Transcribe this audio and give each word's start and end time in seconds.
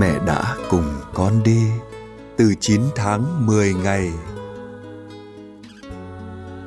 mẹ 0.00 0.18
đã 0.26 0.56
cùng 0.70 0.94
con 1.14 1.42
đi 1.42 1.62
từ 2.36 2.54
9 2.60 2.80
tháng 2.96 3.46
10 3.46 3.74
ngày. 3.74 4.10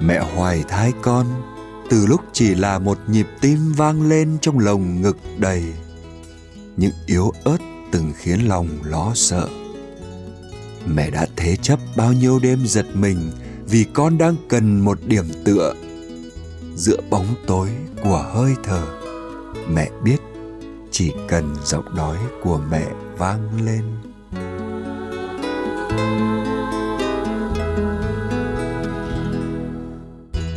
Mẹ 0.00 0.18
hoài 0.34 0.64
thai 0.68 0.92
con 1.02 1.26
từ 1.90 2.06
lúc 2.06 2.20
chỉ 2.32 2.54
là 2.54 2.78
một 2.78 2.98
nhịp 3.06 3.26
tim 3.40 3.72
vang 3.72 4.08
lên 4.08 4.38
trong 4.40 4.58
lồng 4.58 5.02
ngực 5.02 5.16
đầy. 5.38 5.64
Những 6.76 6.92
yếu 7.06 7.32
ớt 7.44 7.58
từng 7.90 8.12
khiến 8.16 8.48
lòng 8.48 8.68
lo 8.82 9.12
sợ. 9.14 9.48
Mẹ 10.86 11.10
đã 11.10 11.26
thế 11.36 11.56
chấp 11.56 11.78
bao 11.96 12.12
nhiêu 12.12 12.38
đêm 12.38 12.58
giật 12.66 12.86
mình 12.94 13.30
vì 13.66 13.84
con 13.92 14.18
đang 14.18 14.36
cần 14.48 14.80
một 14.80 14.98
điểm 15.06 15.24
tựa. 15.44 15.74
Giữa 16.76 17.00
bóng 17.10 17.26
tối 17.46 17.68
của 18.02 18.30
hơi 18.34 18.54
thở, 18.64 18.86
mẹ 19.68 19.90
biết 20.04 20.18
chỉ 20.98 21.12
cần 21.28 21.56
giọng 21.64 21.96
nói 21.96 22.16
của 22.42 22.60
mẹ 22.70 22.86
vang 23.18 23.66
lên. 23.66 23.82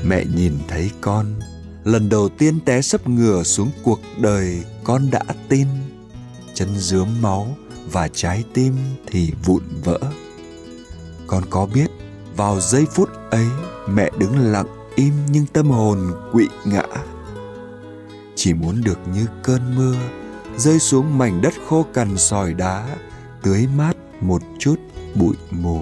Mẹ 0.04 0.26
nhìn 0.36 0.54
thấy 0.68 0.92
con, 1.02 1.26
lần 1.84 2.10
đầu 2.10 2.30
tiên 2.30 2.60
té 2.66 2.82
sấp 2.82 3.08
ngửa 3.08 3.44
xuống 3.44 3.70
cuộc 3.84 4.00
đời 4.20 4.64
con 4.84 5.12
đã 5.12 5.24
tin. 5.50 5.68
Chân 6.54 6.70
dướm 6.76 7.08
máu 7.22 7.58
và 7.92 8.08
trái 8.08 8.44
tim 8.54 8.74
thì 9.08 9.32
vụn 9.46 9.64
vỡ. 9.84 10.00
Con 11.28 11.44
có 11.50 11.66
biết 11.74 11.88
vào 12.36 12.60
giây 12.60 12.86
phút 12.92 13.10
ấy 13.32 13.48
mẹ 13.90 14.10
đứng 14.18 14.38
lặng 14.38 14.68
im 14.96 15.14
nhưng 15.30 15.46
tâm 15.46 15.70
hồn 15.70 15.98
quỵ 16.32 16.48
ngã. 16.66 16.86
Chỉ 18.36 18.54
muốn 18.54 18.82
được 18.84 19.00
như 19.14 19.26
cơn 19.44 19.76
mưa 19.76 19.96
rơi 20.58 20.80
xuống 20.80 21.18
mảnh 21.18 21.42
đất 21.42 21.54
khô 21.68 21.86
cằn 21.94 22.18
sỏi 22.18 22.54
đá, 22.54 22.98
tưới 23.44 23.68
mát 23.78 23.94
một 24.22 24.42
chút 24.60 24.76
bụi 25.16 25.36
mù. 25.52 25.80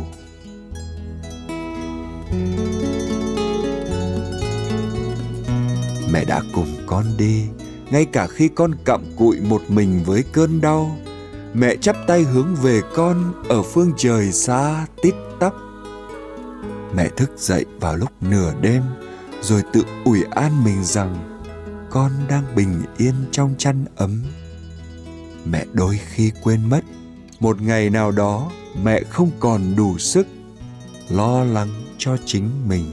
Mẹ 6.12 6.26
đã 6.26 6.42
cùng 6.54 6.76
con 6.86 7.06
đi, 7.18 7.46
ngay 7.92 8.06
cả 8.06 8.28
khi 8.28 8.50
con 8.56 8.72
cặm 8.86 9.02
cụi 9.18 9.40
một 9.42 9.62
mình 9.68 10.04
với 10.06 10.24
cơn 10.34 10.62
đau, 10.62 10.98
mẹ 11.54 11.76
chắp 11.76 11.96
tay 12.08 12.24
hướng 12.24 12.56
về 12.56 12.82
con 12.96 13.34
ở 13.50 13.64
phương 13.64 13.94
trời 13.98 14.32
xa 14.32 14.86
tít 15.02 15.14
tắp. 15.40 15.54
Mẹ 16.96 17.10
thức 17.10 17.32
dậy 17.38 17.66
vào 17.80 17.96
lúc 17.96 18.10
nửa 18.22 18.54
đêm, 18.62 18.84
rồi 19.42 19.64
tự 19.74 19.84
ủi 20.06 20.24
an 20.32 20.64
mình 20.64 20.84
rằng 20.84 21.40
con 21.90 22.12
đang 22.30 22.56
bình 22.56 22.82
yên 22.98 23.14
trong 23.32 23.56
chăn 23.58 23.86
ấm 23.96 24.24
mẹ 25.46 25.66
đôi 25.74 26.00
khi 26.06 26.32
quên 26.44 26.70
mất. 26.70 26.82
Một 27.40 27.62
ngày 27.62 27.90
nào 27.90 28.12
đó, 28.12 28.52
mẹ 28.84 29.02
không 29.10 29.32
còn 29.40 29.76
đủ 29.76 29.98
sức 29.98 30.28
lo 31.10 31.44
lắng 31.44 31.70
cho 31.98 32.18
chính 32.26 32.50
mình. 32.68 32.86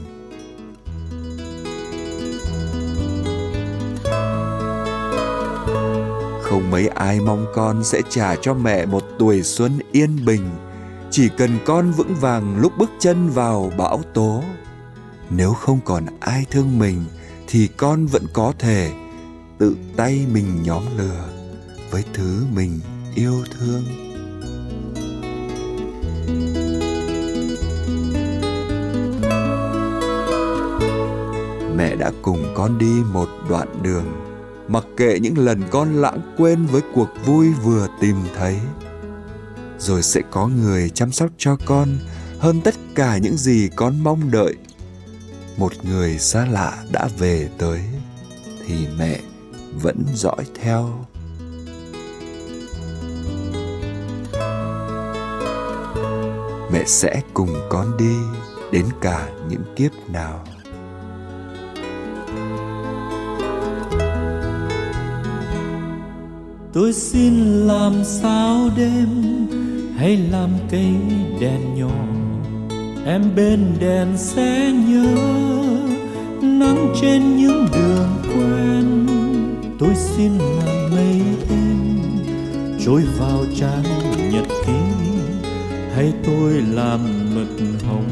Không 6.43 6.71
mấy 6.71 6.87
ai 6.87 7.19
mong 7.19 7.45
con 7.53 7.83
sẽ 7.83 8.01
trả 8.09 8.35
cho 8.35 8.53
mẹ 8.53 8.85
một 8.85 9.03
tuổi 9.19 9.43
xuân 9.43 9.79
yên 9.91 10.25
bình. 10.25 10.49
Chỉ 11.11 11.29
cần 11.37 11.59
con 11.65 11.91
vững 11.91 12.15
vàng 12.15 12.57
lúc 12.57 12.73
bước 12.77 12.89
chân 12.99 13.29
vào 13.29 13.71
bão 13.77 14.01
tố. 14.13 14.43
Nếu 15.29 15.53
không 15.53 15.79
còn 15.85 16.05
ai 16.19 16.45
thương 16.51 16.79
mình, 16.79 17.05
thì 17.47 17.67
con 17.77 18.05
vẫn 18.05 18.25
có 18.33 18.53
thể 18.59 18.91
tự 19.57 19.75
tay 19.95 20.25
mình 20.33 20.63
nhóm 20.63 20.83
lừa 20.97 21.36
với 21.91 22.03
thứ 22.13 22.45
mình 22.53 22.79
yêu 23.15 23.43
thương. 23.51 23.83
Mẹ 31.77 31.95
đã 31.95 32.11
cùng 32.21 32.53
con 32.55 32.77
đi 32.77 33.01
một 33.13 33.29
đoạn 33.49 33.83
đường, 33.83 34.05
mặc 34.67 34.85
kệ 34.97 35.19
những 35.19 35.37
lần 35.37 35.63
con 35.71 36.01
lãng 36.01 36.35
quên 36.37 36.65
với 36.65 36.81
cuộc 36.93 37.09
vui 37.25 37.47
vừa 37.63 37.87
tìm 38.01 38.15
thấy. 38.37 38.59
Rồi 39.79 40.03
sẽ 40.03 40.21
có 40.31 40.47
người 40.47 40.89
chăm 40.89 41.11
sóc 41.11 41.29
cho 41.37 41.57
con 41.65 41.97
hơn 42.39 42.61
tất 42.61 42.75
cả 42.95 43.17
những 43.17 43.37
gì 43.37 43.69
con 43.75 44.03
mong 44.03 44.31
đợi. 44.31 44.55
Một 45.57 45.71
người 45.83 46.19
xa 46.19 46.45
lạ 46.45 46.83
đã 46.91 47.09
về 47.19 47.49
tới, 47.57 47.81
thì 48.65 48.87
mẹ 48.97 49.19
vẫn 49.81 50.03
dõi 50.13 50.45
theo. 50.61 51.05
Mẹ 56.71 56.83
sẽ 56.85 57.21
cùng 57.33 57.53
con 57.69 57.97
đi 57.97 58.15
đến 58.71 58.85
cả 59.01 59.29
những 59.49 59.63
kiếp 59.75 59.91
nào. 60.13 60.43
Tôi 66.73 66.93
xin 66.93 67.33
làm 67.67 68.03
sao 68.03 68.69
đêm 68.77 69.07
hay 69.97 70.17
làm 70.31 70.49
cây 70.71 70.95
đèn 71.39 71.75
nhỏ. 71.75 72.05
Em 73.05 73.35
bên 73.35 73.75
đèn 73.79 74.07
sẽ 74.17 74.71
nhớ 74.87 75.15
nắng 76.41 76.93
trên 77.01 77.37
những 77.37 77.67
đường 77.73 78.09
quen. 78.23 79.07
Tôi 79.79 79.95
xin 79.95 80.31
làm 80.37 80.91
mây 80.91 81.21
êm 81.49 81.99
trôi 82.85 83.03
vào 83.19 83.45
trang 83.55 83.83
hay 85.97 86.13
tôi 86.25 86.53
làm 86.53 86.99
mực 87.35 87.67
hồng 87.87 88.09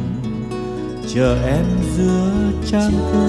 chờ 1.07 1.38
em 1.46 1.66
giữa 1.97 2.31
trang 2.66 2.91
thư 3.12 3.25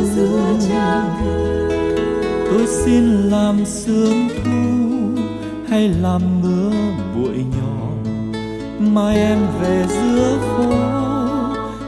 tôi 2.51 2.67
xin 2.67 3.05
làm 3.31 3.65
sương 3.67 4.29
thu 4.45 5.23
hay 5.69 5.89
làm 5.89 6.23
mưa 6.43 6.73
bụi 7.15 7.37
nhỏ. 7.37 7.91
Mai 8.79 9.17
em 9.17 9.39
về 9.61 9.87
giữa 9.89 10.39
phố 10.39 10.73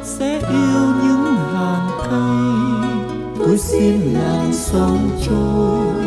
sẽ 0.04 0.38
yêu 0.38 0.82
những 1.02 1.36
hàng 1.54 1.90
cây. 2.10 3.16
Tôi 3.38 3.58
xin 3.58 4.00
làm 4.00 4.52
sông 4.52 5.10
trôi 5.26 6.04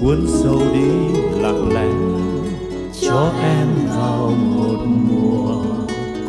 cuốn 0.00 0.26
sâu 0.26 0.62
đi 0.74 1.20
lặng 1.40 1.68
lẽ. 1.74 1.92
Cho 3.00 3.32
em 3.42 3.68
vào 3.96 4.30
một 4.30 4.78
mùa 4.86 5.73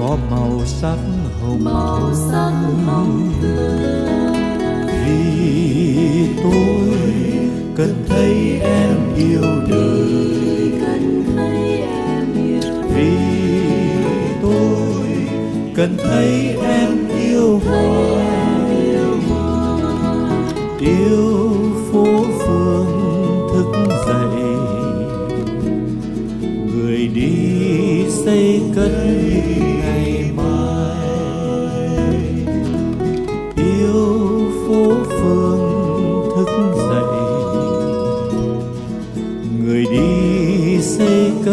có 0.07 0.17
màu 0.31 0.61
sắc 0.65 0.97
hồng. 1.41 1.63
Màu 1.63 2.13
sắc 2.31 2.51
hồng 2.85 3.31
vì 5.05 6.27
tôi 6.43 6.97
cần 7.75 8.05
thấy 8.07 8.59
em 8.61 8.97
yêu 9.17 9.41
đời. 9.69 10.71
Cần 10.81 11.23
thấy 11.35 11.81
em 11.81 12.27
yêu 12.35 12.61
vì 12.95 13.11
tôi 14.41 15.07
cần 15.75 15.97
thấy 16.03 16.55
em 16.63 17.07
yêu 17.09 17.59
hoa 17.65 18.25
yêu 20.79 21.59
phố 21.91 22.05
phường 22.39 22.87
thức 23.53 23.73
dậy. 24.07 24.43
Người 26.73 27.07
đi 27.07 28.09
xây 28.09 28.61
cất 28.75 28.91